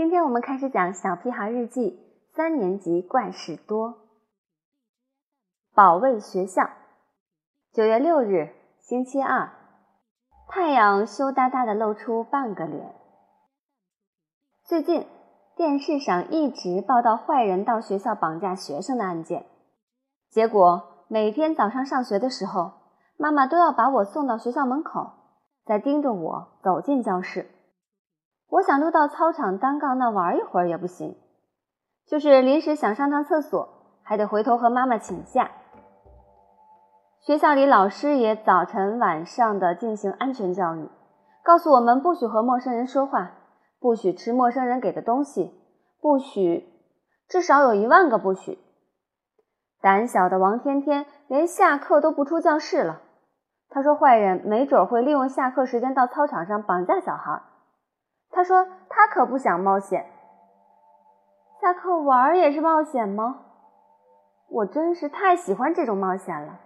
[0.00, 2.00] 今天我们开始讲《小屁孩日记》
[2.34, 3.98] 三年级怪事多。
[5.74, 6.70] 保卫学校。
[7.74, 9.50] 九月六日，星期二，
[10.48, 12.94] 太阳羞答答的露出半个脸。
[14.64, 15.06] 最近
[15.54, 19.44] 电视上一直报道坏人到学校绑架学生的案件，
[20.30, 22.72] 结果每天早上上学的时候，
[23.18, 25.10] 妈妈都要把我送到学校门口，
[25.66, 27.50] 再盯着我走进教室。
[28.50, 31.16] 我想溜到操场单杠那玩一会儿也不行，
[32.06, 33.68] 就是临时想上趟厕所，
[34.02, 35.52] 还得回头和妈妈请假。
[37.20, 40.88] 学校里老师也早晨晚上的进行安全教育，
[41.44, 43.32] 告诉我们不许和陌生人说话，
[43.78, 45.54] 不许吃陌生人给的东西，
[46.00, 46.66] 不许，
[47.28, 48.58] 至少有一万个不许。
[49.80, 53.00] 胆小的王天天连下课都不出教室了，
[53.68, 57.42] 他说坏人没准会利用下课时间到操场上绑架小孩。
[58.30, 60.06] 他说：“他可不想冒险。
[61.60, 63.42] 下课玩也是冒险吗？
[64.48, 66.60] 我真是太喜欢这种冒险了。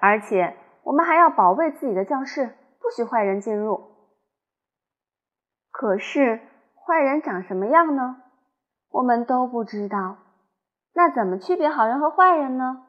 [0.00, 3.80] 而且我们还要保卫自己的教室，不许坏人进入。
[5.70, 6.40] 可是
[6.86, 8.22] 坏人长什么样呢？
[8.90, 10.18] 我们都不知道。
[10.92, 12.86] 那怎么区别好人和坏人呢？”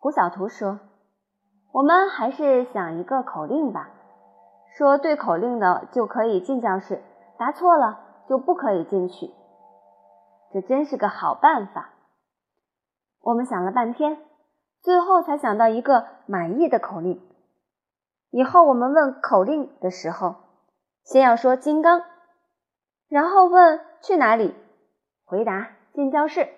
[0.00, 0.78] 胡小图说
[1.74, 3.90] ：“我们还是想一个口令吧。”
[4.76, 7.02] 说对口令的就可以进教室，
[7.36, 9.30] 答错了就不可以进去。
[10.52, 11.90] 这真是个好办法。
[13.20, 14.22] 我们想了半天，
[14.80, 17.20] 最后才想到一个满意的口令。
[18.30, 20.36] 以后我们问口令的时候，
[21.02, 22.04] 先要说“金刚”，
[23.08, 24.54] 然后问去哪里，
[25.24, 26.48] 回答进教室，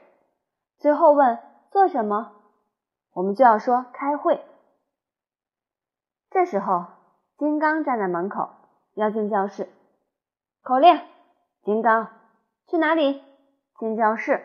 [0.78, 1.38] 最后问
[1.70, 2.32] 做什么，
[3.14, 4.44] 我们就要说开会。
[6.30, 6.99] 这时候。
[7.40, 8.50] 金刚站在门口，
[8.92, 9.66] 要进教室。
[10.62, 11.00] 口令：
[11.62, 12.08] 金刚，
[12.66, 13.24] 去哪里？
[13.78, 14.44] 进教室。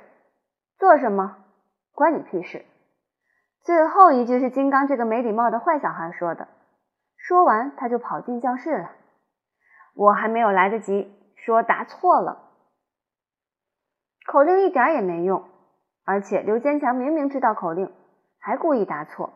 [0.77, 1.35] 做什么？
[1.93, 2.63] 关你屁事。
[3.63, 6.47] 最后一句是金刚这个没礼貌的坏小孩说的。
[7.17, 8.91] 说完，他就跑进教室了。
[9.93, 12.43] 我还没有来得及说答错了。
[14.25, 15.43] 口令一点也没用，
[16.05, 17.93] 而且刘坚强明明知道口令，
[18.39, 19.33] 还故意答错。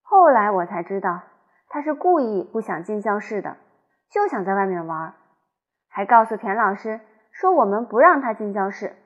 [0.00, 1.20] 后来我才知道。
[1.68, 3.56] 他是故意不想进教室的，
[4.10, 5.14] 就想在外面玩，
[5.88, 8.96] 还告诉田老师说我们不让他进教室。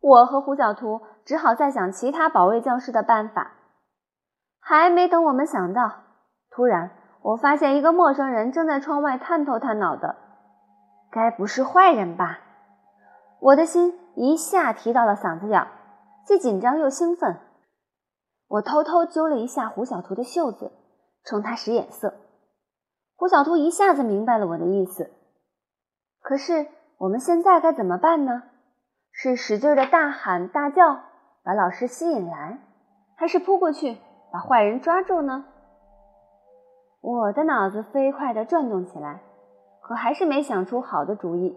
[0.00, 3.52] 我和胡小图只好再想其他保卫教室的办法。
[4.58, 5.92] 还没等我们想到，
[6.50, 6.90] 突然
[7.22, 10.16] 我发现一个陌生人正在窗外探头探脑的，
[11.10, 12.40] 该不是坏人吧？
[13.40, 15.66] 我的心一下提到了嗓子眼，
[16.26, 17.38] 既紧张又兴奋。
[18.48, 20.72] 我偷偷揪了一下胡小图的袖子。
[21.24, 22.14] 冲他使眼色，
[23.16, 25.12] 胡小图一下子明白了我的意思。
[26.20, 26.66] 可是
[26.98, 28.42] 我们现在该怎么办呢？
[29.12, 31.00] 是使劲的大喊大叫，
[31.44, 32.58] 把老师吸引来，
[33.16, 33.98] 还是扑过去
[34.32, 35.44] 把坏人抓住呢？
[37.00, 39.20] 我的脑子飞快地转动起来，
[39.80, 41.56] 可还是没想出好的主意。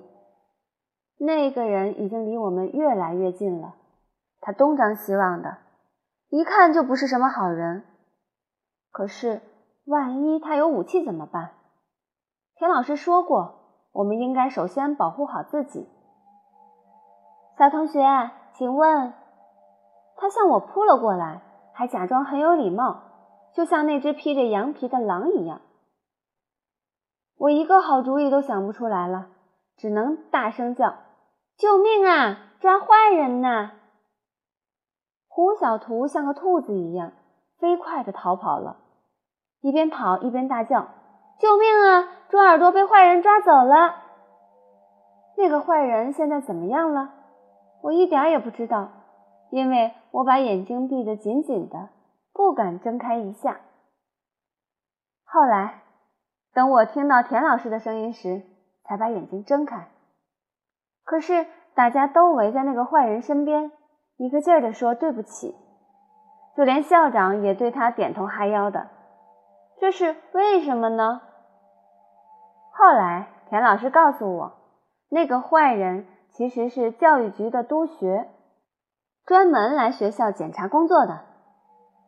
[1.18, 3.76] 那个人已经离我们越来越近了，
[4.42, 5.58] 他东张西望的，
[6.30, 7.84] 一看就不是什么好人。
[8.92, 9.42] 可是。
[9.86, 11.52] 万一他有武器怎么办？
[12.56, 13.60] 田老师说过，
[13.92, 15.88] 我们应该首先保护好自己。
[17.56, 18.02] 小同学，
[18.54, 19.14] 请问，
[20.18, 21.42] 他向我扑了过来，
[21.72, 23.04] 还假装很有礼貌，
[23.54, 25.62] 就像那只披着羊皮的狼一样。
[27.38, 29.28] 我一个好主意都想不出来了，
[29.78, 30.96] 只能大声叫
[31.58, 32.54] ：“救命啊！
[32.60, 33.74] 抓坏人呐！”
[35.30, 37.12] 胡小图像个兔子一样，
[37.60, 38.78] 飞快地逃跑了。
[39.66, 40.90] 一边跑一边大叫
[41.42, 42.08] ：“救命啊！
[42.30, 43.96] 猪耳朵被坏人抓走了。
[45.38, 47.10] 那个坏人现在怎么样了？
[47.82, 48.90] 我一点也不知道，
[49.50, 51.90] 因为我把眼睛闭得紧紧的，
[52.32, 53.60] 不敢睁开一下。
[55.24, 55.82] 后来，
[56.54, 58.44] 等我听到田老师的声音时，
[58.84, 59.88] 才把眼睛睁开。
[61.04, 63.72] 可是大家都围在那个坏人身边，
[64.18, 65.56] 一个劲儿地说对不起，
[66.56, 68.90] 就连校长也对他点头哈腰的。”
[69.80, 71.22] 这是为什么呢？
[72.72, 74.54] 后来田老师告诉我，
[75.10, 78.30] 那个坏人其实是教育局的督学，
[79.26, 81.22] 专门来学校检查工作的。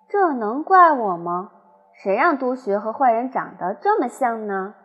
[0.09, 1.51] 这能怪我吗？
[1.93, 4.75] 谁让督学和坏人长得这么像呢？